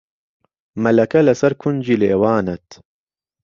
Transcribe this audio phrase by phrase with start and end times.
[0.83, 2.67] مهلهکه له سهر کونجی لێوانت